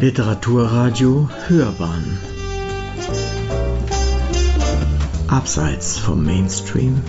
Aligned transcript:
Literaturradio 0.00 1.28
Hörbahn 1.46 2.18
Abseits 5.28 5.98
vom 5.98 6.24
Mainstream 6.24 7.02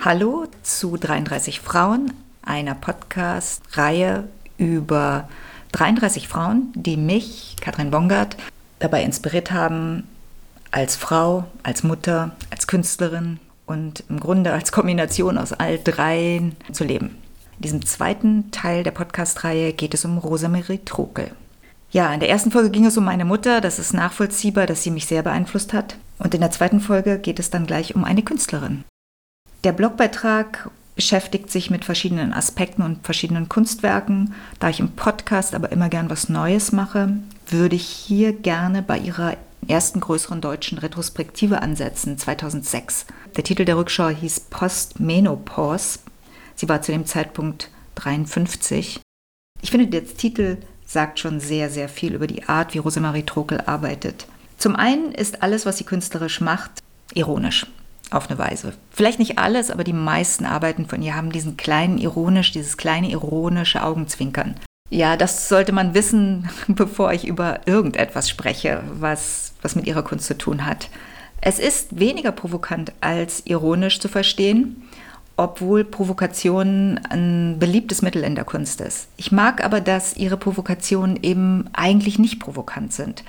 Hallo 0.00 0.46
zu 0.62 0.96
33 0.96 1.60
Frauen, 1.60 2.14
einer 2.40 2.74
Podcast-Reihe 2.74 4.26
über 4.56 5.28
33 5.72 6.28
Frauen, 6.28 6.72
die 6.74 6.96
mich, 6.96 7.56
Katrin 7.60 7.90
Bongard, 7.90 8.38
dabei 8.78 9.02
inspiriert 9.02 9.52
haben, 9.52 10.08
als 10.70 10.96
Frau, 10.96 11.44
als 11.62 11.82
Mutter, 11.82 12.34
als 12.50 12.66
Künstlerin 12.66 13.38
und 13.68 14.02
im 14.08 14.18
Grunde 14.18 14.52
als 14.52 14.72
Kombination 14.72 15.38
aus 15.38 15.52
all 15.52 15.78
dreien 15.78 16.56
zu 16.72 16.84
leben. 16.84 17.16
In 17.58 17.62
diesem 17.62 17.84
zweiten 17.84 18.52
Teil 18.52 18.84
der 18.84 18.92
Podcast-Reihe 18.92 19.72
geht 19.72 19.92
es 19.92 20.04
um 20.04 20.16
Rosemarie 20.18 20.78
Trokel. 20.84 21.32
Ja, 21.90 22.14
in 22.14 22.20
der 22.20 22.28
ersten 22.28 22.52
Folge 22.52 22.70
ging 22.70 22.86
es 22.86 22.96
um 22.96 23.04
meine 23.04 23.24
Mutter. 23.24 23.60
Das 23.60 23.80
ist 23.80 23.92
nachvollziehbar, 23.92 24.66
dass 24.66 24.84
sie 24.84 24.92
mich 24.92 25.06
sehr 25.06 25.24
beeinflusst 25.24 25.72
hat. 25.72 25.96
Und 26.20 26.34
in 26.34 26.40
der 26.40 26.52
zweiten 26.52 26.78
Folge 26.78 27.18
geht 27.18 27.40
es 27.40 27.50
dann 27.50 27.66
gleich 27.66 27.96
um 27.96 28.04
eine 28.04 28.22
Künstlerin. 28.22 28.84
Der 29.64 29.72
Blogbeitrag 29.72 30.70
beschäftigt 30.94 31.50
sich 31.50 31.68
mit 31.68 31.84
verschiedenen 31.84 32.32
Aspekten 32.32 32.82
und 32.82 33.04
verschiedenen 33.04 33.48
Kunstwerken. 33.48 34.34
Da 34.60 34.68
ich 34.68 34.78
im 34.78 34.92
Podcast 34.92 35.56
aber 35.56 35.72
immer 35.72 35.88
gern 35.88 36.10
was 36.10 36.28
Neues 36.28 36.70
mache, 36.70 37.14
würde 37.48 37.74
ich 37.74 37.88
hier 37.88 38.34
gerne 38.34 38.82
bei 38.82 38.98
ihrer 38.98 39.36
ersten 39.66 39.98
größeren 39.98 40.40
deutschen 40.40 40.78
Retrospektive 40.78 41.60
ansetzen, 41.60 42.18
2006. 42.18 43.06
Der 43.36 43.42
Titel 43.42 43.64
der 43.64 43.76
Rückschau 43.76 44.10
hieß 44.10 44.40
Postmenopause. 44.48 45.98
Sie 46.58 46.68
war 46.68 46.82
zu 46.82 46.90
dem 46.90 47.06
Zeitpunkt 47.06 47.70
53. 47.94 49.00
Ich 49.62 49.70
finde, 49.70 49.86
der 49.86 50.04
Titel 50.04 50.56
sagt 50.84 51.20
schon 51.20 51.38
sehr, 51.38 51.70
sehr 51.70 51.88
viel 51.88 52.14
über 52.14 52.26
die 52.26 52.48
Art, 52.48 52.74
wie 52.74 52.78
Rosemarie 52.78 53.22
Trokel 53.22 53.60
arbeitet. 53.60 54.26
Zum 54.56 54.74
einen 54.74 55.12
ist 55.12 55.44
alles, 55.44 55.66
was 55.66 55.78
sie 55.78 55.84
künstlerisch 55.84 56.40
macht, 56.40 56.72
ironisch. 57.14 57.66
Auf 58.10 58.28
eine 58.28 58.40
Weise. 58.40 58.72
Vielleicht 58.90 59.20
nicht 59.20 59.38
alles, 59.38 59.70
aber 59.70 59.84
die 59.84 59.92
meisten 59.92 60.46
Arbeiten 60.46 60.86
von 60.86 61.00
ihr 61.00 61.14
haben 61.14 61.30
diesen 61.30 61.56
kleinen 61.56 61.96
ironisch, 61.96 62.50
dieses 62.50 62.76
kleine 62.76 63.08
ironische 63.12 63.84
Augenzwinkern. 63.84 64.56
Ja, 64.90 65.16
das 65.16 65.48
sollte 65.48 65.70
man 65.70 65.94
wissen, 65.94 66.48
bevor 66.66 67.12
ich 67.12 67.28
über 67.28 67.60
irgendetwas 67.66 68.28
spreche, 68.28 68.82
was, 68.94 69.52
was 69.62 69.76
mit 69.76 69.86
ihrer 69.86 70.02
Kunst 70.02 70.26
zu 70.26 70.36
tun 70.36 70.66
hat. 70.66 70.88
Es 71.40 71.60
ist 71.60 72.00
weniger 72.00 72.32
provokant 72.32 72.92
als 73.00 73.46
ironisch 73.46 74.00
zu 74.00 74.08
verstehen, 74.08 74.82
obwohl 75.38 75.84
Provokation 75.84 76.98
ein 77.08 77.60
beliebtes 77.60 78.02
Mittel 78.02 78.24
in 78.24 78.34
der 78.34 78.44
Kunst 78.44 78.80
ist. 78.80 79.06
Ich 79.16 79.30
mag 79.30 79.64
aber, 79.64 79.80
dass 79.80 80.16
ihre 80.16 80.36
Provokationen 80.36 81.16
eben 81.22 81.70
eigentlich 81.72 82.18
nicht 82.18 82.40
provokant 82.40 82.92
sind. 82.92 83.22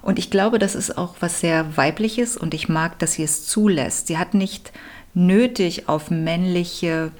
Und 0.00 0.18
ich 0.18 0.30
glaube, 0.30 0.58
das 0.58 0.74
ist 0.74 0.96
auch 0.96 1.16
was 1.20 1.40
sehr 1.40 1.76
weibliches 1.76 2.38
und 2.38 2.54
ich 2.54 2.70
mag, 2.70 2.98
dass 2.98 3.12
sie 3.12 3.24
es 3.24 3.46
zulässt. 3.46 4.06
Sie 4.06 4.16
hat 4.16 4.32
nicht 4.32 4.72
nötig, 5.12 5.86
auf 5.86 6.10
männliche 6.10 7.12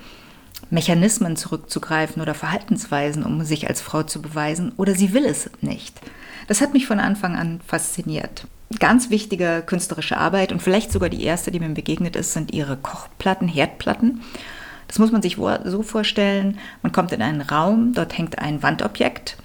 Mechanismen 0.71 1.37
zurückzugreifen 1.37 2.23
oder 2.23 2.33
Verhaltensweisen, 2.33 3.25
um 3.25 3.45
sich 3.45 3.69
als 3.69 3.83
Frau 3.83 4.05
zu 4.05 4.23
beweisen, 4.23 4.73
oder 4.79 4.95
sie 4.95 5.13
will 5.13 5.27
es 5.27 5.51
nicht. 5.61 6.01
Das 6.49 6.63
hat 6.63 6.73
mich 6.73 6.87
von 6.87 6.99
Anfang 6.99 7.37
an 7.37 7.61
fasziniert. 7.67 8.47
Ganz 8.79 9.11
wichtige 9.11 9.63
künstlerische 9.67 10.17
Arbeit 10.17 10.53
und 10.53 10.63
vielleicht 10.63 10.93
sogar 10.93 11.09
die 11.09 11.25
erste, 11.25 11.51
die 11.51 11.61
mir 11.61 11.69
begegnet 11.71 12.15
ist, 12.15 12.33
sind 12.33 12.53
ihre 12.53 12.77
Kochplatten, 12.77 13.49
Herdplatten. 13.49 14.23
Das 14.87 14.99
muss 14.99 15.12
man 15.12 15.23
sich 15.23 15.37
so 15.65 15.83
vorstellen, 15.83 16.59
man 16.83 16.93
kommt 16.93 17.12
in 17.12 17.23
einen 17.23 17.43
Raum, 17.43 17.93
dort 17.95 18.17
hängt 18.17 18.39
ein 18.39 18.62
Wandobjekt, 18.62 19.37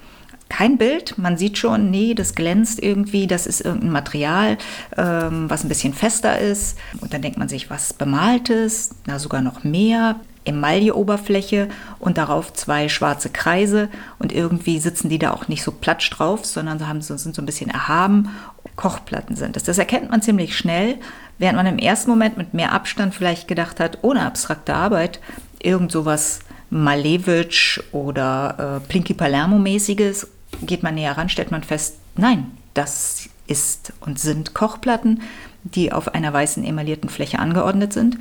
kein 0.49 0.77
Bild, 0.77 1.17
man 1.17 1.37
sieht 1.37 1.57
schon, 1.57 1.89
nee, 1.89 2.13
das 2.13 2.35
glänzt 2.35 2.81
irgendwie, 2.81 3.27
das 3.27 3.47
ist 3.47 3.61
irgendein 3.61 3.91
Material, 3.91 4.57
ähm, 4.95 5.49
was 5.49 5.63
ein 5.63 5.69
bisschen 5.69 5.93
fester 5.93 6.39
ist. 6.39 6.77
Und 7.01 7.13
dann 7.13 7.21
denkt 7.21 7.37
man 7.37 7.49
sich, 7.49 7.69
was 7.69 7.93
bemaltes, 7.93 8.91
na 9.05 9.17
sogar 9.19 9.41
noch 9.41 9.63
mehr. 9.63 10.19
Emailleoberfläche 10.45 11.69
und 11.99 12.17
darauf 12.17 12.53
zwei 12.53 12.87
schwarze 12.87 13.29
Kreise 13.29 13.89
und 14.19 14.31
irgendwie 14.31 14.79
sitzen 14.79 15.09
die 15.09 15.19
da 15.19 15.31
auch 15.31 15.47
nicht 15.47 15.63
so 15.63 15.71
platsch 15.71 16.09
drauf, 16.11 16.45
sondern 16.45 16.87
haben, 16.87 17.01
sind 17.01 17.35
so 17.35 17.41
ein 17.41 17.45
bisschen 17.45 17.69
erhaben. 17.69 18.29
Kochplatten 18.75 19.35
sind 19.35 19.55
es. 19.57 19.63
Das 19.63 19.77
erkennt 19.77 20.11
man 20.11 20.21
ziemlich 20.21 20.57
schnell, 20.57 20.97
während 21.37 21.57
man 21.57 21.65
im 21.65 21.77
ersten 21.77 22.09
Moment 22.09 22.37
mit 22.37 22.53
mehr 22.53 22.73
Abstand 22.73 23.13
vielleicht 23.13 23.47
gedacht 23.47 23.79
hat, 23.79 23.99
ohne 24.01 24.25
abstrakte 24.25 24.73
Arbeit, 24.73 25.19
irgend 25.61 25.91
sowas 25.91 26.39
Malevich 26.69 27.81
oder 27.91 28.81
äh, 28.83 28.87
Plinky 28.87 29.13
Palermo-mäßiges, 29.13 30.27
geht 30.61 30.83
man 30.83 30.95
näher 30.95 31.17
ran, 31.17 31.29
stellt 31.29 31.51
man 31.51 31.63
fest, 31.63 31.95
nein, 32.15 32.51
das 32.73 33.29
ist 33.47 33.93
und 34.01 34.19
sind 34.19 34.53
Kochplatten, 34.53 35.21
die 35.63 35.91
auf 35.91 36.13
einer 36.13 36.33
weißen 36.33 36.63
emaillierten 36.63 37.09
Fläche 37.09 37.39
angeordnet 37.39 37.93
sind 37.93 38.17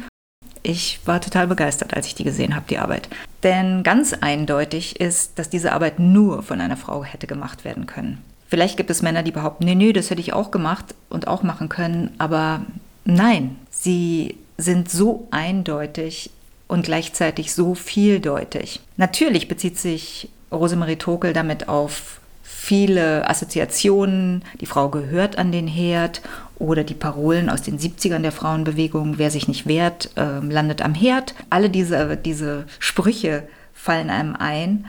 ich 0.65 0.99
war 1.05 1.21
total 1.21 1.47
begeistert, 1.47 1.95
als 1.95 2.07
ich 2.07 2.15
die 2.15 2.25
gesehen 2.25 2.57
habe, 2.57 2.67
die 2.69 2.79
Arbeit. 2.79 3.09
Denn 3.45 3.85
ganz 3.85 4.15
eindeutig 4.15 4.99
ist, 4.99 5.39
dass 5.39 5.51
diese 5.51 5.73
Arbeit 5.73 6.01
nur 6.01 6.43
von 6.43 6.61
einer 6.61 6.77
Frau 6.77 7.05
hätte 7.05 7.27
gemacht 7.27 7.65
werden 7.65 7.87
können. 7.87 8.19
Vielleicht 8.49 8.77
gibt 8.77 8.91
es 8.91 9.03
Männer, 9.03 9.23
die 9.23 9.31
behaupten, 9.31 9.65
nee, 9.65 9.75
nee, 9.75 9.93
das 9.93 10.11
hätte 10.11 10.21
ich 10.21 10.33
auch 10.33 10.51
gemacht 10.51 10.95
und 11.11 11.29
auch 11.29 11.43
machen 11.43 11.69
können, 11.69 12.13
aber 12.19 12.63
nein, 13.05 13.57
sie 13.71 14.37
sind 14.57 14.91
so 14.91 15.29
eindeutig 15.31 16.31
und 16.67 16.85
gleichzeitig 16.85 17.53
so 17.53 17.75
vieldeutig. 17.75 18.81
Natürlich 18.97 19.49
bezieht 19.49 19.79
sich 19.79 20.29
Rosemarie 20.51 20.97
Tokel 20.97 21.33
damit 21.33 21.69
auf 21.69 22.21
viele 22.45 23.29
Assoziationen, 23.29 24.45
die 24.61 24.67
Frau 24.67 24.91
gehört 24.91 25.39
an 25.39 25.51
den 25.51 25.67
Herd 25.67 26.21
oder 26.59 26.85
die 26.85 26.95
Parolen 26.95 27.51
aus 27.51 27.63
den 27.63 27.79
70ern 27.79 28.21
der 28.21 28.33
Frauenbewegung, 28.33 29.19
wer 29.19 29.31
sich 29.31 29.49
nicht 29.49 29.67
wehrt, 29.67 30.11
äh, 30.17 30.39
landet 30.39 30.83
am 30.83 30.95
Herd. 30.95 31.35
Alle 31.51 31.71
diese, 31.71 32.17
diese 32.17 32.67
Sprüche 32.79 33.49
fallen 33.73 34.11
einem 34.11 34.37
ein. 34.37 34.87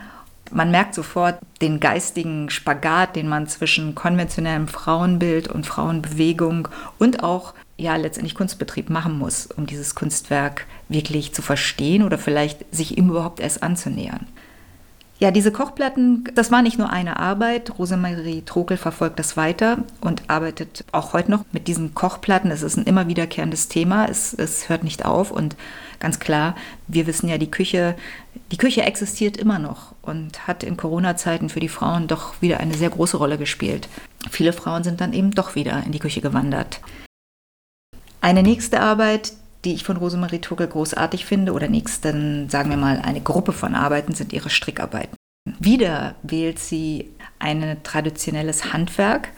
Man 0.51 0.69
merkt 0.69 0.93
sofort 0.93 1.39
den 1.61 1.79
geistigen 1.79 2.49
Spagat, 2.49 3.15
den 3.15 3.27
man 3.27 3.47
zwischen 3.47 3.95
konventionellem 3.95 4.67
Frauenbild 4.67 5.47
und 5.47 5.65
Frauenbewegung 5.65 6.67
und 6.99 7.23
auch 7.23 7.53
ja 7.77 7.95
letztendlich 7.95 8.35
Kunstbetrieb 8.35 8.89
machen 8.89 9.17
muss, 9.17 9.47
um 9.47 9.65
dieses 9.65 9.95
Kunstwerk 9.95 10.67
wirklich 10.87 11.33
zu 11.33 11.41
verstehen 11.41 12.03
oder 12.03 12.17
vielleicht 12.17 12.73
sich 12.73 12.97
ihm 12.97 13.09
überhaupt 13.09 13.39
erst 13.39 13.63
anzunähern. 13.63 14.27
Ja, 15.17 15.31
diese 15.31 15.53
Kochplatten, 15.53 16.25
das 16.35 16.51
war 16.51 16.61
nicht 16.61 16.77
nur 16.77 16.89
eine 16.89 17.17
Arbeit. 17.17 17.79
Rosemarie 17.79 18.41
Trokel 18.45 18.75
verfolgt 18.75 19.17
das 19.17 19.37
weiter 19.37 19.77
und 20.01 20.29
arbeitet 20.29 20.83
auch 20.91 21.13
heute 21.13 21.31
noch 21.31 21.45
mit 21.53 21.69
diesen 21.69 21.93
Kochplatten. 21.93 22.51
Es 22.51 22.63
ist 22.63 22.75
ein 22.75 22.83
immer 22.83 23.07
wiederkehrendes 23.07 23.69
Thema. 23.69 24.07
Es, 24.09 24.33
es 24.33 24.67
hört 24.67 24.83
nicht 24.83 25.05
auf. 25.05 25.31
Und 25.31 25.55
ganz 25.99 26.19
klar, 26.19 26.55
wir 26.87 27.07
wissen 27.07 27.29
ja, 27.29 27.37
die 27.37 27.49
Küche, 27.49 27.95
die 28.51 28.57
Küche 28.57 28.81
existiert 28.81 29.37
immer 29.37 29.57
noch 29.57 29.93
und 30.01 30.47
hat 30.47 30.63
in 30.65 30.75
Corona-Zeiten 30.75 31.47
für 31.47 31.61
die 31.61 31.69
Frauen 31.69 32.07
doch 32.07 32.41
wieder 32.41 32.59
eine 32.59 32.73
sehr 32.73 32.89
große 32.89 33.15
Rolle 33.15 33.37
gespielt. 33.37 33.87
Viele 34.29 34.51
Frauen 34.51 34.83
sind 34.83 34.99
dann 34.99 35.13
eben 35.13 35.31
doch 35.31 35.55
wieder 35.55 35.81
in 35.85 35.93
die 35.93 35.99
Küche 35.99 36.19
gewandert. 36.19 36.81
Eine 38.19 38.43
nächste 38.43 38.81
Arbeit, 38.81 39.31
die 39.65 39.73
ich 39.73 39.83
von 39.83 39.97
Rosemarie 39.97 40.39
Tugel 40.39 40.67
großartig 40.67 41.25
finde, 41.25 41.51
oder 41.53 41.67
nächsten, 41.67 42.49
sagen 42.49 42.69
wir 42.69 42.77
mal, 42.77 43.01
eine 43.03 43.21
Gruppe 43.21 43.51
von 43.51 43.75
Arbeiten 43.75 44.13
sind 44.13 44.31
ihre 44.31 44.49
Strickarbeiten. 44.49 45.15
Wieder 45.59 46.15
wählt 46.23 46.59
sie 46.59 47.11
ein 47.39 47.77
traditionelles 47.83 48.73
Handwerk 48.73 49.29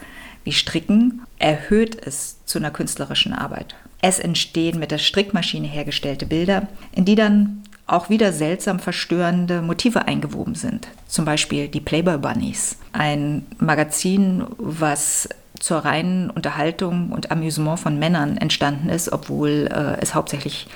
wie 0.43 0.53
Stricken, 0.53 1.23
erhöht 1.39 1.97
es 2.05 2.43
zu 2.45 2.59
einer 2.59 2.71
künstlerischen 2.71 3.33
Arbeit. 3.33 3.75
Es 4.01 4.19
entstehen 4.19 4.79
mit 4.79 4.91
der 4.91 4.97
Strickmaschine 4.97 5.67
hergestellte 5.67 6.25
Bilder, 6.25 6.67
in 6.93 7.03
die 7.03 7.15
dann 7.15 7.63
auch 7.85 8.09
wieder 8.09 8.31
seltsam 8.31 8.79
verstörende 8.79 9.61
Motive 9.61 10.07
eingewoben 10.07 10.55
sind. 10.55 10.87
Zum 11.07 11.25
Beispiel 11.25 11.67
die 11.67 11.81
Playboy 11.81 12.17
Bunnies, 12.17 12.77
ein 12.91 13.45
Magazin, 13.59 14.45
was 14.57 15.27
zur 15.59 15.79
reinen 15.79 16.29
Unterhaltung 16.29 17.11
und 17.11 17.31
Amüsement 17.31 17.79
von 17.79 17.99
Männern 17.99 18.37
entstanden 18.37 18.89
ist, 18.89 19.11
obwohl 19.11 19.69
äh, 19.71 20.01
es 20.01 20.15
hauptsächlich 20.15 20.67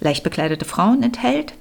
leicht 0.00 0.22
bekleidete 0.22 0.64
Frauen 0.64 1.02
enthält. 1.02 1.54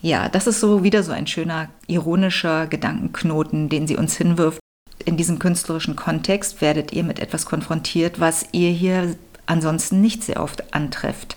Ja, 0.00 0.28
das 0.28 0.46
ist 0.46 0.60
so 0.60 0.82
wieder 0.82 1.02
so 1.02 1.12
ein 1.12 1.26
schöner, 1.26 1.68
ironischer 1.86 2.66
Gedankenknoten, 2.66 3.68
den 3.68 3.86
sie 3.86 3.96
uns 3.96 4.16
hinwirft. 4.16 4.58
In 5.04 5.16
diesem 5.16 5.38
künstlerischen 5.38 5.96
Kontext 5.96 6.60
werdet 6.60 6.92
ihr 6.92 7.04
mit 7.04 7.18
etwas 7.18 7.46
konfrontiert, 7.46 8.20
was 8.20 8.46
ihr 8.52 8.70
hier 8.70 9.16
ansonsten 9.46 10.00
nicht 10.00 10.24
sehr 10.24 10.42
oft 10.42 10.74
antrefft. 10.74 11.36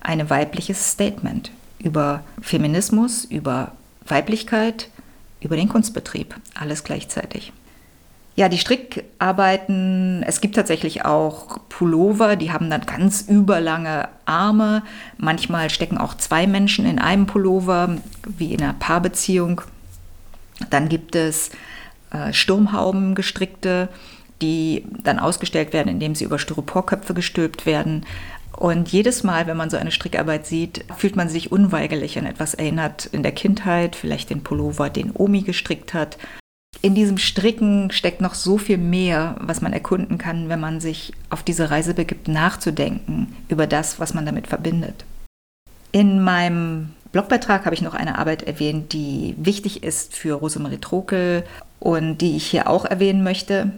Ein 0.00 0.28
weibliches 0.28 0.90
Statement 0.92 1.50
über 1.78 2.22
Feminismus, 2.40 3.24
über 3.24 3.72
Weiblichkeit, 4.06 4.88
über 5.40 5.56
den 5.56 5.68
Kunstbetrieb, 5.68 6.34
alles 6.54 6.84
gleichzeitig. 6.84 7.52
Ja, 8.34 8.48
die 8.48 8.58
Strickarbeiten, 8.58 10.24
es 10.26 10.40
gibt 10.40 10.54
tatsächlich 10.54 11.04
auch 11.04 11.58
Pullover, 11.68 12.36
die 12.36 12.50
haben 12.50 12.70
dann 12.70 12.86
ganz 12.86 13.20
überlange 13.20 14.08
Arme. 14.24 14.82
Manchmal 15.18 15.68
stecken 15.68 15.98
auch 15.98 16.14
zwei 16.14 16.46
Menschen 16.46 16.86
in 16.86 16.98
einem 16.98 17.26
Pullover, 17.26 17.96
wie 18.24 18.54
in 18.54 18.62
einer 18.62 18.72
Paarbeziehung. 18.72 19.60
Dann 20.70 20.88
gibt 20.88 21.14
es 21.14 21.50
äh, 22.10 22.32
Sturmhauben 22.32 23.14
gestrickte, 23.14 23.90
die 24.40 24.86
dann 25.04 25.18
ausgestellt 25.18 25.74
werden, 25.74 25.88
indem 25.88 26.14
sie 26.14 26.24
über 26.24 26.38
Styroporköpfe 26.38 27.12
gestülpt 27.12 27.66
werden. 27.66 28.06
Und 28.56 28.90
jedes 28.90 29.24
Mal, 29.24 29.46
wenn 29.46 29.58
man 29.58 29.68
so 29.68 29.76
eine 29.76 29.90
Strickarbeit 29.90 30.46
sieht, 30.46 30.86
fühlt 30.96 31.16
man 31.16 31.28
sich 31.28 31.52
unweigerlich 31.52 32.18
an 32.18 32.24
etwas 32.24 32.54
erinnert 32.54 33.06
in 33.06 33.22
der 33.22 33.32
Kindheit, 33.32 33.94
vielleicht 33.94 34.30
den 34.30 34.42
Pullover, 34.42 34.88
den 34.88 35.10
Omi 35.14 35.42
gestrickt 35.42 35.92
hat 35.92 36.16
in 36.80 36.94
diesem 36.94 37.18
Stricken 37.18 37.90
steckt 37.90 38.20
noch 38.20 38.34
so 38.34 38.58
viel 38.58 38.78
mehr, 38.78 39.36
was 39.40 39.60
man 39.60 39.72
erkunden 39.72 40.18
kann, 40.18 40.48
wenn 40.48 40.60
man 40.60 40.80
sich 40.80 41.12
auf 41.30 41.42
diese 41.42 41.70
Reise 41.70 41.94
begibt, 41.94 42.28
nachzudenken 42.28 43.36
über 43.48 43.66
das, 43.66 44.00
was 44.00 44.14
man 44.14 44.26
damit 44.26 44.48
verbindet. 44.48 45.04
In 45.92 46.22
meinem 46.22 46.90
Blogbeitrag 47.12 47.66
habe 47.66 47.74
ich 47.74 47.82
noch 47.82 47.94
eine 47.94 48.18
Arbeit 48.18 48.42
erwähnt, 48.42 48.92
die 48.92 49.34
wichtig 49.38 49.84
ist 49.84 50.16
für 50.16 50.34
Rosemarie 50.34 50.78
Trokel 50.78 51.44
und 51.78 52.18
die 52.18 52.36
ich 52.36 52.46
hier 52.46 52.68
auch 52.68 52.84
erwähnen 52.84 53.22
möchte. 53.22 53.70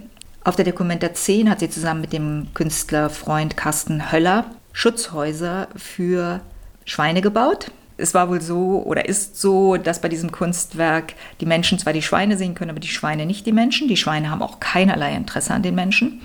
Auf 0.44 0.56
der 0.56 0.64
Dokumenta 0.64 1.12
10 1.12 1.50
hat 1.50 1.61
sie 1.61 1.70
zusammen 1.70 2.00
mit 2.00 2.12
dem 2.12 2.49
Künstlerfreund 2.55 3.56
Carsten 3.56 4.12
Höller 4.12 4.47
Schutzhäuser 4.73 5.69
für 5.76 6.40
Schweine 6.85 7.23
gebaut 7.23 7.70
es 7.96 8.14
war 8.14 8.29
wohl 8.29 8.41
so 8.41 8.82
oder 8.85 9.08
ist 9.08 9.41
so, 9.41 9.76
dass 9.76 10.00
bei 10.00 10.08
diesem 10.08 10.32
Kunstwerk 10.32 11.14
die 11.41 11.46
Menschen 11.46 11.79
zwar 11.79 11.93
die 11.93 12.02
Schweine 12.02 12.37
sehen 12.37 12.55
können, 12.55 12.70
aber 12.70 12.81
die 12.81 12.88
Schweine 12.88 13.26
nicht 13.26 13.46
die 13.46 13.52
Menschen. 13.52 13.88
Die 13.88 13.96
Schweine 13.96 14.31
haben 14.31 14.43
auch 14.43 14.61
keinerlei 14.61 15.14
Interesse 15.14 15.55
an 15.55 15.62
den 15.62 15.75
Menschen. 15.75 16.20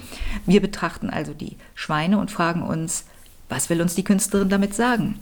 Wir 0.46 0.62
betrachten 0.62 1.10
also 1.10 1.34
die 1.34 1.58
Schweine 1.76 2.18
und 2.18 2.32
fragen 2.32 2.64
uns, 2.64 3.06
was 3.50 3.70
will 3.70 3.82
uns 3.82 3.96
die 3.96 4.04
Künstlerin 4.04 4.50
damit 4.50 4.76
sagen? 4.76 5.20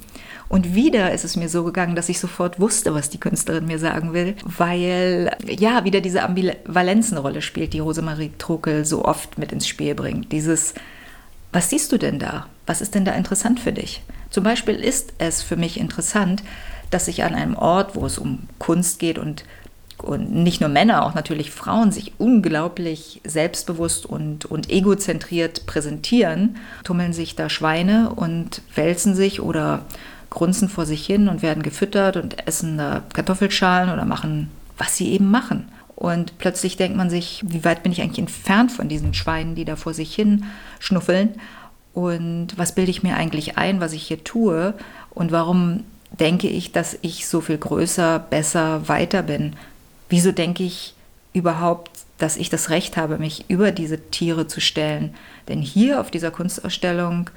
Und 0.50 0.74
wieder 0.74 1.12
ist 1.12 1.26
es 1.26 1.36
mir 1.36 1.50
so 1.50 1.64
gegangen, 1.64 1.96
dass 1.96 2.10
ich 2.10 2.20
sofort 2.20 2.60
wusste, 2.60 2.94
was 2.94 3.10
die 3.10 3.20
Künstlerin 3.20 3.68
mir 3.68 3.80
sagen 3.80 4.14
will, 4.14 4.36
weil 4.44 5.36
ja 5.46 5.84
wieder 5.84 6.00
diese 6.00 6.24
Ambivalenzenrolle 6.24 7.42
spielt, 7.42 7.74
die 7.74 7.80
Rosemarie 7.80 8.32
Trokel 8.38 8.86
so 8.86 9.04
oft 9.04 9.38
mit 9.38 9.52
ins 9.52 9.68
Spiel 9.68 9.96
bringt. 9.96 10.32
Dieses, 10.32 10.74
was 11.52 11.70
siehst 11.70 11.92
du 11.92 11.98
denn 11.98 12.20
da? 12.20 12.48
Was 12.66 12.82
ist 12.82 12.96
denn 12.96 13.04
da 13.04 13.14
interessant 13.14 13.60
für 13.60 13.74
dich? 13.74 14.02
Zum 14.38 14.44
Beispiel 14.44 14.76
ist 14.76 15.14
es 15.18 15.42
für 15.42 15.56
mich 15.56 15.80
interessant, 15.80 16.44
dass 16.92 17.08
ich 17.08 17.24
an 17.24 17.34
einem 17.34 17.56
Ort, 17.56 17.96
wo 17.96 18.06
es 18.06 18.20
um 18.20 18.44
Kunst 18.60 19.00
geht 19.00 19.18
und, 19.18 19.44
und 19.98 20.32
nicht 20.32 20.62
nur 20.62 20.70
Männer, 20.70 21.04
auch 21.04 21.16
natürlich 21.16 21.50
Frauen 21.50 21.92
sich 21.92 22.14
unglaublich 22.20 23.20
selbstbewusst 23.24 24.06
und, 24.06 24.46
und 24.46 24.70
egozentriert 24.70 25.66
präsentieren, 25.66 26.58
tummeln 26.84 27.14
sich 27.14 27.36
da 27.36 27.50
Schweine 27.50 28.12
und 28.16 28.62
wälzen 28.76 29.16
sich 29.16 29.42
oder 29.42 29.86
grunzen 30.30 30.70
vor 30.70 30.86
sich 30.86 31.04
hin 31.04 31.30
und 31.30 31.42
werden 31.42 31.64
gefüttert 31.64 32.16
und 32.16 32.48
essen 32.48 32.78
da 32.78 33.02
Kartoffelschalen 33.16 33.92
oder 33.92 34.06
machen, 34.06 34.52
was 34.78 34.96
sie 34.96 35.14
eben 35.14 35.32
machen. 35.32 35.68
Und 35.96 36.38
plötzlich 36.38 36.78
denkt 36.78 36.96
man 36.96 37.10
sich, 37.10 37.44
wie 37.48 37.66
weit 37.66 37.82
bin 37.82 37.92
ich 37.92 38.04
eigentlich 38.04 38.20
entfernt 38.20 38.72
von 38.72 38.88
diesen 38.88 39.16
Schweinen, 39.16 39.56
die 39.56 39.66
da 39.66 39.76
vor 39.76 39.96
sich 39.96 40.14
hin 40.14 40.46
schnuffeln 40.78 41.40
und 41.98 42.50
was 42.58 42.76
bilde 42.76 42.92
ich 42.92 43.02
mir 43.02 43.16
eigentlich 43.16 43.58
ein, 43.58 43.80
was 43.80 43.92
ich 43.92 44.04
hier 44.04 44.24
tue 44.24 44.76
und 45.10 45.32
warum 45.32 45.84
denke 46.12 46.48
ich, 46.48 46.72
dass 46.72 46.96
ich 47.02 47.28
so 47.28 47.42
viel 47.42 47.58
größer, 47.58 48.20
besser, 48.20 48.88
weiter 48.88 49.24
bin? 49.24 49.56
Wieso 50.08 50.32
denke 50.32 50.62
ich 50.62 50.94
überhaupt, 51.34 51.90
dass 52.20 52.38
ich 52.38 52.52
das 52.52 52.70
Recht 52.70 52.98
habe, 52.98 53.18
mich 53.18 53.46
über 53.48 53.72
diese 53.72 54.12
Tiere 54.12 54.46
zu 54.46 54.62
stellen? 54.62 55.16
Denn 55.48 55.60
hier 55.60 56.00
auf 56.00 56.12
dieser 56.12 56.30
Kunstausstellung 56.30 57.32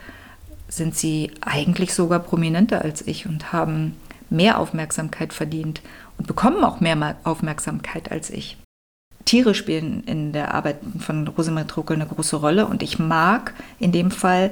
sind 0.68 0.94
sie 0.94 1.30
eigentlich 1.40 1.94
sogar 1.94 2.18
prominenter 2.18 2.82
als 2.82 3.00
ich 3.00 3.24
und 3.24 3.54
haben 3.54 3.96
mehr 4.28 4.58
Aufmerksamkeit 4.58 5.32
verdient 5.32 5.80
und 6.18 6.26
bekommen 6.26 6.64
auch 6.64 6.80
mehr 6.80 7.16
Aufmerksamkeit 7.24 8.12
als 8.12 8.28
ich. 8.28 8.58
Tiere 9.24 9.54
spielen 9.54 10.02
in 10.04 10.32
der 10.32 10.54
Arbeit 10.54 10.78
von 10.98 11.26
Rosemarie 11.28 11.66
Truckel 11.66 11.96
eine 11.96 12.06
große 12.06 12.36
Rolle 12.36 12.66
und 12.66 12.82
ich 12.82 12.98
mag 12.98 13.54
in 13.78 13.92
dem 13.92 14.10
Fall, 14.10 14.50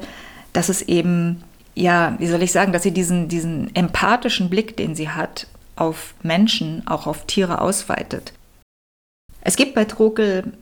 dass 0.53 0.69
es 0.69 0.83
eben, 0.83 1.43
ja, 1.75 2.15
wie 2.19 2.27
soll 2.27 2.43
ich 2.43 2.53
sagen, 2.53 2.73
dass 2.73 2.83
sie 2.83 2.93
diesen, 2.93 3.29
diesen 3.29 3.75
empathischen 3.75 4.51
Blick, 4.51 4.77
den 4.77 4.95
sie 4.95 5.09
hat, 5.09 5.47
auf 5.77 6.15
Menschen, 6.23 6.87
auch 6.87 7.07
auf 7.07 7.27
Tiere 7.27 7.61
ausweitet. 7.61 8.33
Es 9.41 9.57
gibt 9.57 9.75
bei 9.75 9.85
Trokel 9.85 10.53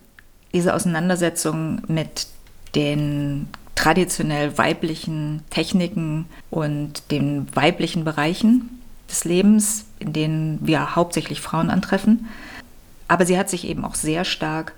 diese 0.52 0.74
Auseinandersetzung 0.74 1.82
mit 1.88 2.26
den 2.74 3.48
traditionell 3.74 4.56
weiblichen 4.58 5.42
Techniken 5.50 6.26
und 6.50 7.10
den 7.10 7.46
weiblichen 7.54 8.04
Bereichen 8.04 8.82
des 9.08 9.24
Lebens, 9.24 9.86
in 9.98 10.12
denen 10.12 10.58
wir 10.62 10.96
hauptsächlich 10.96 11.40
Frauen 11.40 11.70
antreffen. 11.70 12.26
Aber 13.08 13.26
sie 13.26 13.38
hat 13.38 13.48
sich 13.48 13.66
eben 13.66 13.84
auch 13.84 13.94
sehr 13.94 14.24
stark 14.24 14.72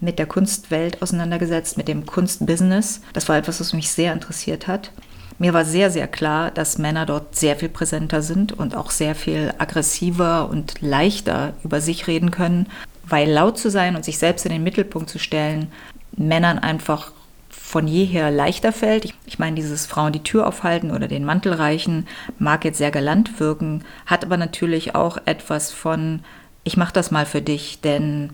mit 0.00 0.18
der 0.18 0.26
Kunstwelt 0.26 1.02
auseinandergesetzt, 1.02 1.76
mit 1.76 1.88
dem 1.88 2.06
Kunstbusiness. 2.06 3.02
Das 3.12 3.28
war 3.28 3.36
etwas, 3.36 3.60
was 3.60 3.72
mich 3.72 3.90
sehr 3.90 4.12
interessiert 4.12 4.66
hat. 4.66 4.92
Mir 5.38 5.54
war 5.54 5.64
sehr, 5.64 5.90
sehr 5.90 6.06
klar, 6.06 6.50
dass 6.50 6.78
Männer 6.78 7.06
dort 7.06 7.34
sehr 7.34 7.56
viel 7.56 7.70
präsenter 7.70 8.20
sind 8.20 8.52
und 8.52 8.74
auch 8.76 8.90
sehr 8.90 9.14
viel 9.14 9.54
aggressiver 9.56 10.50
und 10.50 10.74
leichter 10.82 11.54
über 11.64 11.80
sich 11.80 12.06
reden 12.06 12.30
können, 12.30 12.66
weil 13.04 13.30
laut 13.30 13.58
zu 13.58 13.70
sein 13.70 13.96
und 13.96 14.04
sich 14.04 14.18
selbst 14.18 14.44
in 14.44 14.52
den 14.52 14.62
Mittelpunkt 14.62 15.08
zu 15.08 15.18
stellen, 15.18 15.72
Männern 16.16 16.58
einfach 16.58 17.12
von 17.48 17.88
jeher 17.88 18.30
leichter 18.30 18.72
fällt. 18.72 19.14
Ich, 19.26 19.38
meine, 19.38 19.56
dieses 19.56 19.86
Frauen 19.86 20.12
die 20.12 20.22
Tür 20.22 20.46
aufhalten 20.46 20.90
oder 20.90 21.08
den 21.08 21.24
Mantel 21.24 21.54
reichen 21.54 22.06
mag 22.38 22.64
jetzt 22.64 22.78
sehr 22.78 22.90
galant 22.90 23.40
wirken, 23.40 23.84
hat 24.06 24.24
aber 24.24 24.36
natürlich 24.36 24.94
auch 24.94 25.18
etwas 25.24 25.72
von 25.72 26.20
ich 26.64 26.76
mache 26.76 26.92
das 26.92 27.10
mal 27.10 27.26
für 27.26 27.42
dich, 27.42 27.80
denn 27.80 28.30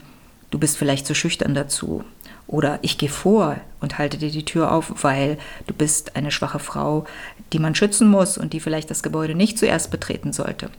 du 0.50 0.58
bist 0.58 0.76
vielleicht 0.76 1.06
zu 1.06 1.14
schüchtern 1.14 1.54
dazu. 1.54 2.04
Oder 2.46 2.78
ich 2.82 2.98
gehe 2.98 3.08
vor 3.08 3.56
und 3.80 3.98
halte 3.98 4.18
dir 4.18 4.30
die 4.30 4.44
Tür 4.44 4.72
auf, 4.72 4.92
weil 5.02 5.36
du 5.66 5.74
bist 5.74 6.16
eine 6.16 6.30
schwache 6.30 6.60
Frau, 6.60 7.04
die 7.52 7.58
man 7.58 7.74
schützen 7.74 8.08
muss 8.08 8.38
und 8.38 8.52
die 8.52 8.60
vielleicht 8.60 8.90
das 8.90 9.02
Gebäude 9.02 9.34
nicht 9.34 9.58
zuerst 9.58 9.90
betreten 9.90 10.32
sollte. 10.32 10.70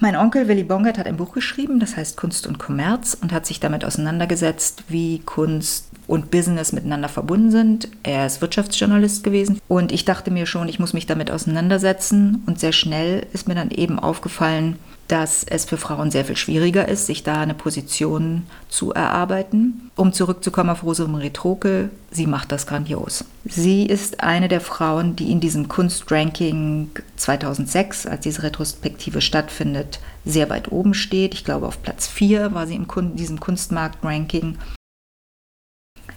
Mein 0.00 0.16
Onkel 0.16 0.46
Willy 0.46 0.62
Bongert 0.62 0.96
hat 0.96 1.06
ein 1.08 1.16
Buch 1.16 1.32
geschrieben, 1.32 1.80
das 1.80 1.96
heißt 1.96 2.16
Kunst 2.16 2.46
und 2.46 2.58
Kommerz 2.58 3.16
und 3.20 3.32
hat 3.32 3.46
sich 3.46 3.58
damit 3.58 3.84
auseinandergesetzt, 3.84 4.84
wie 4.88 5.18
Kunst 5.20 5.88
und 6.06 6.30
Business 6.30 6.72
miteinander 6.72 7.08
verbunden 7.08 7.50
sind. 7.50 7.88
Er 8.04 8.24
ist 8.26 8.40
Wirtschaftsjournalist 8.40 9.24
gewesen 9.24 9.60
und 9.66 9.90
ich 9.90 10.04
dachte 10.04 10.30
mir 10.30 10.46
schon, 10.46 10.68
ich 10.68 10.78
muss 10.78 10.92
mich 10.92 11.06
damit 11.06 11.32
auseinandersetzen 11.32 12.44
und 12.46 12.60
sehr 12.60 12.72
schnell 12.72 13.26
ist 13.32 13.48
mir 13.48 13.56
dann 13.56 13.72
eben 13.72 13.98
aufgefallen, 13.98 14.78
dass 15.08 15.42
es 15.42 15.64
für 15.64 15.78
Frauen 15.78 16.10
sehr 16.10 16.26
viel 16.26 16.36
schwieriger 16.36 16.86
ist, 16.86 17.06
sich 17.06 17.22
da 17.22 17.40
eine 17.40 17.54
Position 17.54 18.46
zu 18.68 18.92
erarbeiten. 18.92 19.90
Um 19.96 20.12
zurückzukommen 20.12 20.68
auf 20.68 20.82
Rosemarie 20.82 21.30
Trokel, 21.30 21.90
sie 22.10 22.26
macht 22.26 22.52
das 22.52 22.66
grandios. 22.66 23.24
Sie 23.46 23.86
ist 23.86 24.22
eine 24.22 24.48
der 24.48 24.60
Frauen, 24.60 25.16
die 25.16 25.32
in 25.32 25.40
diesem 25.40 25.66
Kunstranking 25.66 26.90
2006, 27.16 28.06
als 28.06 28.20
diese 28.20 28.42
Retrospektive 28.42 29.22
stattfindet, 29.22 29.98
sehr 30.26 30.50
weit 30.50 30.70
oben 30.70 30.92
steht. 30.92 31.32
Ich 31.32 31.44
glaube, 31.44 31.66
auf 31.66 31.82
Platz 31.82 32.06
4 32.06 32.52
war 32.52 32.66
sie 32.66 32.76
in 32.76 33.16
diesem 33.16 33.40
Kunstmarkt-Ranking. 33.40 34.58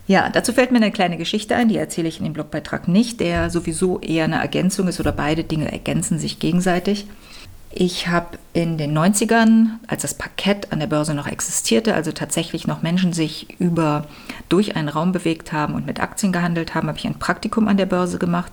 Ja, 0.05 0.29
dazu 0.29 0.51
fällt 0.51 0.71
mir 0.71 0.77
eine 0.77 0.91
kleine 0.91 1.15
Geschichte 1.15 1.55
ein, 1.55 1.69
die 1.69 1.77
erzähle 1.77 2.09
ich 2.09 2.17
in 2.17 2.25
dem 2.25 2.33
Blogbeitrag 2.33 2.89
nicht, 2.89 3.21
der 3.21 3.49
sowieso 3.49 4.01
eher 4.01 4.25
eine 4.25 4.41
Ergänzung 4.41 4.89
ist 4.89 4.99
oder 4.99 5.13
beide 5.13 5.45
Dinge 5.45 5.71
ergänzen 5.71 6.19
sich 6.19 6.39
gegenseitig. 6.39 7.05
Ich 7.73 8.07
habe 8.07 8.37
in 8.53 8.77
den 8.77 8.97
90ern, 8.97 9.77
als 9.87 10.01
das 10.01 10.13
Parkett 10.13 10.73
an 10.73 10.79
der 10.79 10.87
Börse 10.87 11.13
noch 11.13 11.27
existierte, 11.27 11.95
also 11.95 12.11
tatsächlich 12.11 12.67
noch 12.67 12.81
Menschen 12.81 13.13
sich 13.13 13.59
über 13.59 14.07
durch 14.49 14.75
einen 14.75 14.89
Raum 14.89 15.13
bewegt 15.13 15.53
haben 15.53 15.73
und 15.73 15.85
mit 15.85 16.01
Aktien 16.01 16.33
gehandelt 16.33 16.75
haben, 16.75 16.89
habe 16.89 16.97
ich 16.97 17.07
ein 17.07 17.19
Praktikum 17.19 17.69
an 17.69 17.77
der 17.77 17.85
Börse 17.85 18.19
gemacht. 18.19 18.51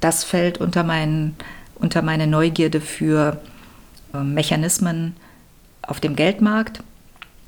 Das 0.00 0.24
fällt 0.24 0.58
unter, 0.58 0.84
mein, 0.84 1.36
unter 1.74 2.00
meine 2.00 2.26
Neugierde 2.26 2.80
für 2.80 3.40
äh, 4.14 4.18
Mechanismen 4.18 5.16
auf 5.82 6.00
dem 6.00 6.16
Geldmarkt 6.16 6.82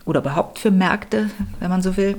oder 0.05 0.21
überhaupt 0.21 0.59
für 0.59 0.71
Märkte, 0.71 1.31
wenn 1.59 1.71
man 1.71 1.83
so 1.83 1.97
will. 1.97 2.17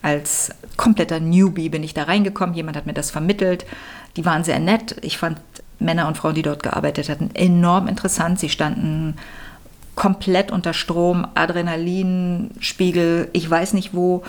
Als 0.00 0.50
kompletter 0.76 1.20
Newbie 1.20 1.68
bin 1.68 1.82
ich 1.82 1.92
da 1.92 2.04
reingekommen, 2.04 2.54
jemand 2.54 2.76
hat 2.76 2.86
mir 2.86 2.94
das 2.94 3.10
vermittelt. 3.10 3.66
Die 4.16 4.24
waren 4.24 4.44
sehr 4.44 4.58
nett. 4.58 4.96
Ich 5.02 5.18
fand 5.18 5.38
Männer 5.78 6.08
und 6.08 6.16
Frauen, 6.16 6.34
die 6.34 6.42
dort 6.42 6.62
gearbeitet 6.62 7.08
hatten, 7.08 7.30
enorm 7.34 7.88
interessant. 7.88 8.38
Sie 8.40 8.48
standen 8.48 9.16
komplett 9.94 10.52
unter 10.52 10.72
Strom, 10.74 11.26
Adrenalinspiegel, 11.34 13.28
ich 13.32 13.48
weiß 13.48 13.72
nicht 13.72 13.94
wo, 13.94 14.22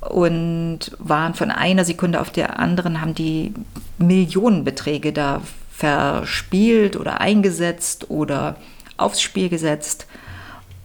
und 0.00 0.78
waren 0.98 1.34
von 1.34 1.50
einer 1.50 1.84
Sekunde 1.84 2.20
auf 2.20 2.30
der 2.30 2.58
anderen, 2.58 3.00
haben 3.00 3.14
die 3.14 3.52
Millionenbeträge 3.98 5.12
da 5.12 5.42
verspielt 5.70 6.96
oder 6.96 7.20
eingesetzt 7.20 8.10
oder 8.10 8.56
aufs 8.96 9.20
Spiel 9.20 9.48
gesetzt. 9.48 10.06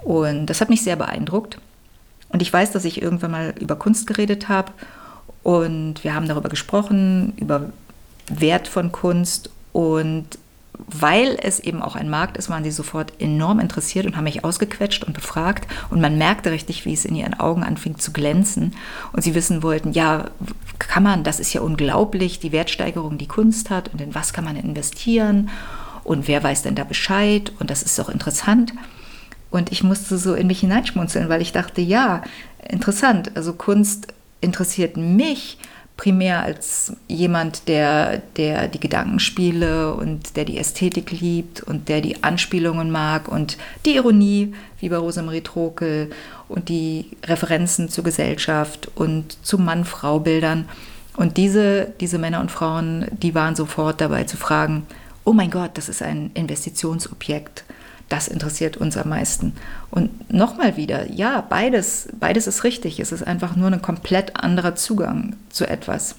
Und 0.04 0.48
das 0.48 0.62
hat 0.62 0.70
mich 0.70 0.84
sehr 0.84 0.96
beeindruckt. 0.98 1.60
Und 2.30 2.42
ich 2.42 2.52
weiß, 2.52 2.72
dass 2.72 2.86
ich 2.86 3.02
irgendwann 3.02 3.32
mal 3.32 3.54
über 3.60 3.78
Kunst 3.78 4.08
geredet 4.08 4.50
habe 4.50 4.72
und 5.44 6.04
wir 6.04 6.14
haben 6.14 6.28
darüber 6.28 6.50
gesprochen, 6.50 7.34
über 7.38 7.70
Wert 8.28 8.68
von 8.68 8.92
Kunst 8.92 9.50
und 9.76 10.40
weil 10.88 11.38
es 11.42 11.60
eben 11.60 11.82
auch 11.82 11.98
ein 11.98 12.10
Markt 12.10 12.38
ist, 12.38 12.50
waren 12.50 12.64
sie 12.64 12.72
sofort 12.72 13.12
enorm 13.20 13.60
interessiert 13.60 14.06
und 14.06 14.16
haben 14.16 14.24
mich 14.24 14.46
ausgequetscht 14.46 15.04
und 15.04 15.14
befragt. 15.14 15.68
Und 15.90 16.00
man 16.00 16.18
merkte 16.18 16.52
richtig, 16.52 16.86
wie 16.86 16.94
es 16.94 17.04
in 17.04 17.14
ihren 17.14 17.34
Augen 17.34 17.62
anfing 17.62 17.98
zu 17.98 18.14
glänzen. 18.14 18.74
Und 19.12 19.22
sie 19.22 19.36
wissen 19.36 19.64
wollten, 19.64 19.92
ja, 19.92 20.30
kann 20.80 21.04
man, 21.04 21.26
das 21.26 21.42
ist 21.42 21.52
ja 21.52 21.60
unglaublich, 21.60 22.40
die 22.40 22.54
Wertsteigerung, 22.54 23.18
die 23.18 23.28
Kunst 23.28 23.70
hat 23.70 23.92
und 23.92 24.00
in 24.00 24.16
was 24.16 24.32
kann 24.32 24.46
man 24.46 24.56
investieren 24.56 25.50
und 26.06 26.30
wer 26.30 26.42
weiß 26.42 26.62
denn 26.62 26.76
da 26.76 26.86
Bescheid 26.86 27.52
und 27.60 27.70
das 27.70 27.84
ist 27.84 28.00
doch 28.00 28.08
interessant. 28.08 28.74
Und 29.52 29.74
ich 29.74 29.84
musste 29.84 30.18
so 30.18 30.36
in 30.36 30.48
mich 30.48 30.62
hineinschmunzeln, 30.62 31.28
weil 31.28 31.42
ich 31.42 31.52
dachte, 31.52 31.82
ja, 31.82 32.22
interessant, 32.70 33.36
also 33.36 33.52
Kunst 33.52 34.08
interessiert 34.40 34.96
mich 34.96 35.58
primär 35.98 36.44
als 36.44 36.94
jemand, 37.08 37.68
der, 37.68 38.18
der 38.36 38.68
die 38.68 38.80
Gedankenspiele 38.80 39.94
und 39.94 40.36
der 40.36 40.46
die 40.46 40.58
Ästhetik 40.58 41.12
liebt 41.12 41.62
und 41.62 41.88
der 41.88 42.02
die 42.02 42.24
Anspielungen 42.24 42.92
mag 42.92 43.28
und 43.28 43.58
die 43.86 43.96
Ironie, 43.96 44.54
wie 44.80 44.90
bei 44.90 44.98
Rosemarie 44.98 45.42
Trokel, 45.42 46.10
und 46.48 46.70
die 46.70 47.12
Referenzen 47.24 47.90
zur 47.90 48.04
Gesellschaft 48.04 48.90
und 48.96 49.44
zu 49.44 49.58
Mann-Frau-Bildern. 49.58 50.70
Und 51.16 51.38
diese, 51.38 51.94
diese 52.00 52.20
Männer 52.20 52.42
und 52.42 52.52
Frauen, 52.52 53.08
die 53.12 53.34
waren 53.34 53.56
sofort 53.56 54.02
dabei 54.02 54.26
zu 54.26 54.38
fragen, 54.38 54.86
oh 55.24 55.34
mein 55.34 55.50
Gott, 55.50 55.72
das 55.76 55.90
ist 55.90 56.04
ein 56.04 56.30
Investitionsobjekt 56.34 57.64
das 58.10 58.28
interessiert 58.28 58.78
uns 58.78 58.98
am 58.98 59.10
meisten. 59.10 59.54
Und 59.90 60.32
nochmal 60.32 60.78
wieder, 60.78 61.12
ja, 61.12 61.42
beides, 61.42 62.08
beides 62.20 62.48
ist 62.48 62.64
richtig. 62.64 63.00
Es 63.00 63.12
ist 63.12 63.26
einfach 63.26 63.56
nur 63.56 63.72
ein 63.72 63.82
komplett 63.82 64.36
anderer 64.36 64.76
Zugang 64.76 65.36
zu 65.50 65.68
etwas. 65.68 66.16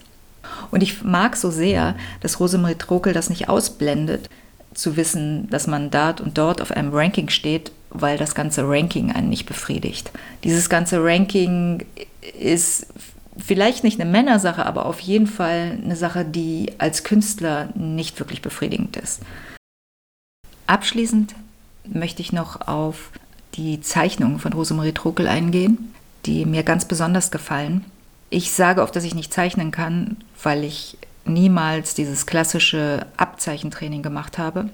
Und 0.70 0.82
ich 0.82 1.02
mag 1.02 1.36
so 1.36 1.50
sehr, 1.50 1.94
dass 2.20 2.40
Rosemarie 2.40 2.74
Trokel 2.74 3.12
das 3.12 3.30
nicht 3.30 3.48
ausblendet, 3.48 4.28
zu 4.74 4.96
wissen, 4.96 5.48
dass 5.48 5.66
man 5.66 5.90
dort 5.90 6.20
und 6.20 6.36
dort 6.36 6.60
auf 6.60 6.70
einem 6.70 6.92
Ranking 6.92 7.30
steht, 7.30 7.72
weil 7.90 8.18
das 8.18 8.34
ganze 8.34 8.68
Ranking 8.68 9.10
einen 9.10 9.30
nicht 9.30 9.46
befriedigt. 9.46 10.10
Dieses 10.44 10.68
ganze 10.68 11.02
Ranking 11.02 11.84
ist 12.38 12.86
vielleicht 13.38 13.84
nicht 13.84 14.00
eine 14.00 14.10
Männersache, 14.10 14.66
aber 14.66 14.86
auf 14.86 15.00
jeden 15.00 15.26
Fall 15.26 15.78
eine 15.82 15.96
Sache, 15.96 16.24
die 16.24 16.72
als 16.78 17.04
Künstler 17.04 17.70
nicht 17.74 18.18
wirklich 18.18 18.42
befriedigend 18.42 18.96
ist. 18.96 19.22
Abschließend 20.66 21.34
möchte 21.92 22.22
ich 22.22 22.32
noch 22.32 22.66
auf 22.66 23.10
die 23.54 23.80
Zeichnungen 23.80 24.38
von 24.38 24.52
Rosemarie 24.52 24.92
Trokel 24.92 25.28
eingehen, 25.28 25.94
die 26.26 26.44
mir 26.44 26.62
ganz 26.62 26.84
besonders 26.84 27.30
gefallen. 27.30 27.84
Ich 28.30 28.52
sage 28.52 28.82
oft, 28.82 28.94
dass 28.94 29.04
ich 29.04 29.14
nicht 29.14 29.32
zeichnen 29.32 29.70
kann, 29.70 30.16
weil 30.42 30.64
ich 30.64 30.98
niemals 31.24 31.94
dieses 31.94 32.26
klassische 32.26 33.06
Abzeichentraining 33.16 34.02
gemacht 34.02 34.38
habe 34.38 34.68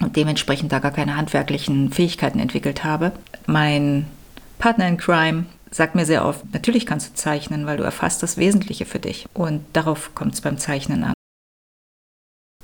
und 0.00 0.16
dementsprechend 0.16 0.72
da 0.72 0.78
gar 0.78 0.90
keine 0.90 1.16
handwerklichen 1.16 1.92
Fähigkeiten 1.92 2.38
entwickelt 2.38 2.84
habe. 2.84 3.12
Mein 3.46 4.06
Partner 4.58 4.88
in 4.88 4.96
Crime 4.96 5.46
sagt 5.70 5.94
mir 5.94 6.06
sehr 6.06 6.24
oft, 6.24 6.42
natürlich 6.52 6.86
kannst 6.86 7.10
du 7.10 7.14
zeichnen, 7.14 7.66
weil 7.66 7.76
du 7.76 7.82
erfasst 7.82 8.22
das 8.22 8.36
Wesentliche 8.36 8.86
für 8.86 8.98
dich. 8.98 9.26
Und 9.34 9.64
darauf 9.72 10.14
kommt 10.14 10.34
es 10.34 10.40
beim 10.40 10.58
Zeichnen 10.58 11.04
an. 11.04 11.15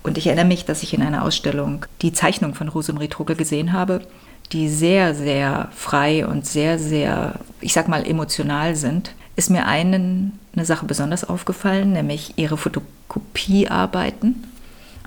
Und 0.02 0.18
ich 0.18 0.26
erinnere 0.26 0.47
mich, 0.47 0.64
dass 0.64 0.82
ich 0.82 0.94
in 0.94 1.02
einer 1.02 1.25
Ausstellung 1.25 1.87
die 2.02 2.12
Zeichnung 2.12 2.54
von 2.54 2.68
Rosemarie 2.68 3.09
Trugel 3.09 3.37
gesehen 3.37 3.73
habe, 3.73 4.02
die 4.50 4.68
sehr, 4.68 5.14
sehr 5.14 5.68
frei 5.73 6.26
und 6.26 6.47
sehr, 6.47 6.78
sehr, 6.78 7.38
ich 7.61 7.73
sag 7.73 7.88
mal, 7.88 8.06
emotional 8.06 8.75
sind. 8.75 9.14
Ist 9.37 9.50
mir 9.50 9.66
einen, 9.66 10.38
eine 10.54 10.64
Sache 10.64 10.87
besonders 10.87 11.25
aufgefallen, 11.25 11.92
nämlich 11.92 12.35
ihre 12.37 12.59
Fotokopiearbeiten. 12.59 14.44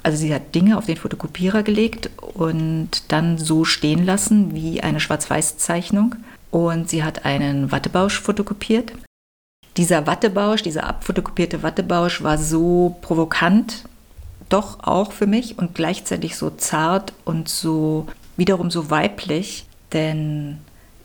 Also 0.01 0.17
sie 0.17 0.33
hat 0.33 0.55
Dinge 0.55 0.77
auf 0.77 0.85
den 0.85 0.97
Fotokopierer 0.97 1.63
gelegt 1.63 2.09
und 2.35 3.11
dann 3.11 3.37
so 3.37 3.65
stehen 3.65 4.05
lassen 4.05 4.55
wie 4.55 4.81
eine 4.81 4.99
Schwarz-Weiß-Zeichnung. 4.99 6.15
Und 6.51 6.89
sie 6.89 7.03
hat 7.03 7.25
einen 7.25 7.71
Wattebausch 7.71 8.19
fotokopiert. 8.19 8.93
Dieser 9.77 10.07
Wattebausch, 10.07 10.63
dieser 10.63 10.85
abfotokopierte 10.85 11.63
Wattebausch 11.63 12.23
war 12.23 12.37
so 12.37 12.95
provokant 13.01 13.83
doch 14.49 14.79
auch 14.83 15.11
für 15.11 15.27
mich 15.27 15.57
und 15.57 15.75
gleichzeitig 15.75 16.35
so 16.35 16.49
zart 16.49 17.13
und 17.23 17.49
so 17.49 18.07
wiederum 18.37 18.69
so 18.71 18.89
weiblich, 18.89 19.65
denn 19.93 20.59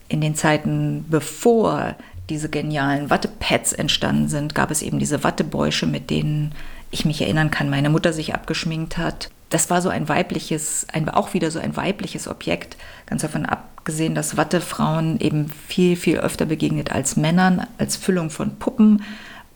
in 0.09 0.21
den 0.21 0.35
Zeiten 0.35 1.05
bevor 1.09 1.95
diese 2.29 2.49
genialen 2.49 3.09
Wattepads 3.09 3.73
entstanden 3.73 4.29
sind, 4.29 4.55
gab 4.55 4.71
es 4.71 4.81
eben 4.81 4.99
diese 4.99 5.23
Wattebäusche, 5.23 5.85
mit 5.85 6.09
denen 6.09 6.53
ich 6.91 7.05
mich 7.05 7.21
erinnern 7.21 7.51
kann, 7.51 7.69
meine 7.69 7.89
Mutter 7.89 8.13
sich 8.13 8.33
abgeschminkt 8.33 8.97
hat. 8.97 9.29
Das 9.49 9.69
war 9.69 9.81
so 9.81 9.89
ein 9.89 10.07
weibliches, 10.07 10.87
ein, 10.91 11.09
auch 11.09 11.33
wieder 11.33 11.51
so 11.51 11.59
ein 11.59 11.75
weibliches 11.75 12.27
Objekt, 12.27 12.77
ganz 13.05 13.21
davon 13.21 13.45
abgesehen, 13.45 14.15
dass 14.15 14.37
Wattefrauen 14.37 15.19
eben 15.19 15.49
viel, 15.67 15.95
viel 15.95 16.19
öfter 16.19 16.45
begegnet 16.45 16.91
als 16.91 17.17
Männern, 17.17 17.65
als 17.77 17.97
Füllung 17.97 18.29
von 18.29 18.57
Puppen, 18.57 19.03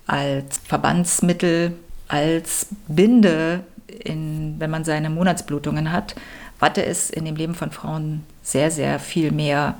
als 0.07 0.59
Verbandsmittel, 0.59 1.73
als 2.07 2.67
Binde 2.87 3.63
in, 3.87 4.55
wenn 4.59 4.69
man 4.69 4.83
seine 4.83 5.09
Monatsblutungen 5.09 5.91
hat. 5.91 6.15
Watte 6.59 6.81
ist 6.81 7.11
in 7.11 7.25
dem 7.25 7.35
Leben 7.35 7.55
von 7.55 7.71
Frauen 7.71 8.23
sehr, 8.43 8.71
sehr 8.71 8.99
viel 8.99 9.31
mehr 9.31 9.75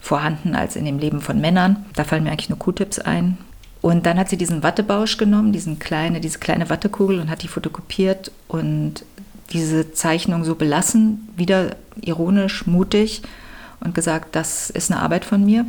vorhanden 0.00 0.54
als 0.54 0.76
in 0.76 0.84
dem 0.84 0.98
Leben 0.98 1.20
von 1.20 1.40
Männern. 1.40 1.84
Da 1.94 2.04
fallen 2.04 2.24
mir 2.24 2.30
eigentlich 2.30 2.48
nur 2.48 2.58
Q-Tips 2.58 2.98
ein. 2.98 3.38
Und 3.82 4.06
dann 4.06 4.18
hat 4.18 4.28
sie 4.28 4.36
diesen 4.36 4.62
Wattebausch 4.62 5.16
genommen, 5.16 5.52
diesen 5.52 5.78
kleine, 5.78 6.20
diese 6.20 6.38
kleine 6.38 6.68
Wattekugel 6.68 7.18
und 7.18 7.30
hat 7.30 7.42
die 7.42 7.48
fotokopiert 7.48 8.30
und 8.46 9.04
diese 9.52 9.92
Zeichnung 9.92 10.44
so 10.44 10.54
belassen, 10.54 11.28
wieder 11.36 11.76
ironisch, 12.00 12.66
mutig 12.66 13.22
und 13.80 13.94
gesagt, 13.94 14.36
das 14.36 14.70
ist 14.70 14.90
eine 14.90 15.00
Arbeit 15.00 15.24
von 15.24 15.44
mir. 15.44 15.66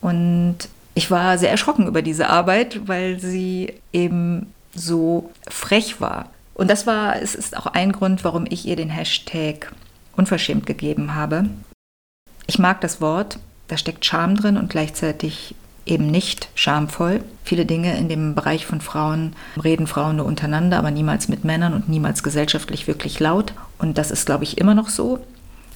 Und 0.00 0.56
ich 0.94 1.10
war 1.10 1.38
sehr 1.38 1.50
erschrocken 1.50 1.86
über 1.86 2.02
diese 2.02 2.28
Arbeit, 2.28 2.88
weil 2.88 3.20
sie 3.20 3.74
eben 3.92 4.52
so 4.74 5.30
frech 5.48 6.00
war. 6.00 6.30
Und 6.54 6.70
das 6.70 6.86
war, 6.86 7.20
es 7.20 7.34
ist 7.34 7.56
auch 7.56 7.66
ein 7.66 7.92
Grund, 7.92 8.24
warum 8.24 8.44
ich 8.48 8.66
ihr 8.66 8.76
den 8.76 8.90
Hashtag 8.90 9.72
unverschämt 10.16 10.66
gegeben 10.66 11.14
habe. 11.14 11.46
Ich 12.46 12.58
mag 12.58 12.80
das 12.80 13.00
Wort, 13.00 13.38
da 13.68 13.76
steckt 13.76 14.04
Charme 14.04 14.36
drin 14.36 14.56
und 14.56 14.68
gleichzeitig 14.68 15.54
eben 15.86 16.06
nicht 16.10 16.48
schamvoll. 16.54 17.22
Viele 17.44 17.66
Dinge 17.66 17.96
in 17.96 18.08
dem 18.08 18.34
Bereich 18.34 18.66
von 18.66 18.80
Frauen 18.80 19.34
reden 19.62 19.86
Frauen 19.86 20.16
nur 20.16 20.26
untereinander, 20.26 20.78
aber 20.78 20.90
niemals 20.90 21.28
mit 21.28 21.44
Männern 21.44 21.74
und 21.74 21.88
niemals 21.88 22.22
gesellschaftlich 22.22 22.86
wirklich 22.86 23.18
laut. 23.18 23.52
Und 23.78 23.98
das 23.98 24.10
ist, 24.10 24.26
glaube 24.26 24.44
ich, 24.44 24.58
immer 24.58 24.74
noch 24.74 24.88
so. 24.88 25.24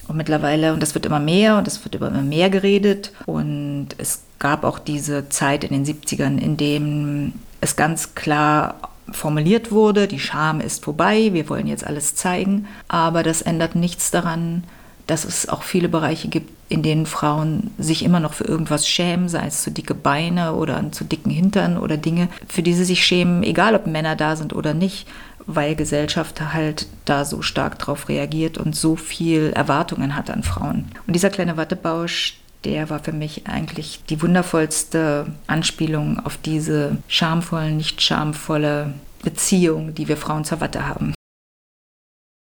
Und 0.07 0.15
mittlerweile, 0.15 0.73
und 0.73 0.81
das 0.81 0.93
wird 0.93 1.05
immer 1.05 1.19
mehr 1.19 1.57
und 1.57 1.67
es 1.67 1.83
wird 1.83 1.95
immer 1.95 2.09
mehr 2.09 2.49
geredet. 2.49 3.11
Und 3.25 3.89
es 3.97 4.23
gab 4.39 4.63
auch 4.63 4.79
diese 4.79 5.27
Zeit 5.29 5.65
in 5.65 5.83
den 5.83 5.85
70ern, 5.85 6.37
in 6.37 6.55
dem 6.55 7.33
es 7.59 7.75
ganz 7.75 8.15
klar 8.15 8.75
formuliert 9.11 9.71
wurde, 9.71 10.07
die 10.07 10.19
Scham 10.19 10.61
ist 10.61 10.83
vorbei, 10.83 11.29
wir 11.33 11.49
wollen 11.49 11.67
jetzt 11.67 11.85
alles 11.85 12.15
zeigen, 12.15 12.67
aber 12.87 13.23
das 13.23 13.41
ändert 13.41 13.75
nichts 13.75 14.11
daran, 14.11 14.63
dass 15.07 15.23
es 15.23 15.47
auch 15.47 15.63
viele 15.63 15.89
Bereiche 15.89 16.27
gibt, 16.27 16.51
in 16.69 16.83
denen 16.83 17.05
Frauen 17.05 17.71
sich 17.77 18.03
immer 18.03 18.19
noch 18.19 18.33
für 18.33 18.43
irgendwas 18.43 18.87
schämen, 18.87 19.29
sei 19.29 19.47
es 19.47 19.63
zu 19.63 19.71
dicke 19.71 19.95
Beine 19.95 20.53
oder 20.53 20.91
zu 20.91 21.05
dicken 21.05 21.31
Hintern 21.31 21.77
oder 21.77 21.95
Dinge, 21.95 22.27
für 22.47 22.61
die 22.61 22.73
sie 22.73 22.83
sich 22.83 23.05
schämen, 23.05 23.43
egal 23.43 23.73
ob 23.73 23.87
Männer 23.87 24.17
da 24.17 24.35
sind 24.35 24.53
oder 24.53 24.73
nicht, 24.73 25.07
weil 25.45 25.75
Gesellschaft 25.75 26.53
halt 26.53 26.87
da 27.05 27.23
so 27.23 27.41
stark 27.41 27.79
drauf 27.79 28.09
reagiert 28.09 28.57
und 28.57 28.75
so 28.75 28.97
viel 28.97 29.53
Erwartungen 29.55 30.15
hat 30.15 30.29
an 30.29 30.43
Frauen. 30.43 30.89
Und 31.07 31.13
dieser 31.13 31.29
kleine 31.29 31.55
Wattebausch, 31.55 32.37
der 32.63 32.89
war 32.89 32.99
für 32.99 33.11
mich 33.11 33.47
eigentlich 33.47 34.01
die 34.09 34.21
wundervollste 34.21 35.27
Anspielung 35.47 36.19
auf 36.25 36.37
diese 36.37 36.97
schamvolle, 37.07 37.71
nicht 37.71 38.01
schamvolle 38.01 38.93
Beziehung, 39.23 39.93
die 39.93 40.07
wir 40.07 40.17
Frauen 40.17 40.45
zur 40.45 40.61
Watte 40.61 40.87
haben. 40.87 41.13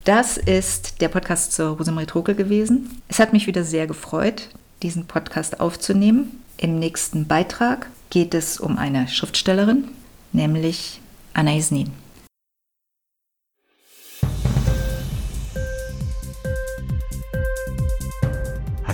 Das 0.05 0.37
ist 0.37 1.01
der 1.01 1.09
Podcast 1.09 1.53
zur 1.53 1.77
Rosemarie 1.77 2.07
Trokel 2.07 2.35
gewesen. 2.37 3.03
Es 3.09 3.19
hat 3.19 3.33
mich 3.33 3.47
wieder 3.47 3.65
sehr 3.65 3.87
gefreut, 3.87 4.51
diesen 4.83 5.07
Podcast 5.07 5.59
aufzunehmen. 5.59 6.45
Im 6.59 6.79
nächsten 6.79 7.27
Beitrag 7.27 7.91
geht 8.11 8.33
es 8.33 8.61
um 8.61 8.79
eine 8.79 9.09
Schriftstellerin, 9.09 9.89
nämlich 10.33 11.01
Anna 11.35 11.57
Isnin. 11.57 11.91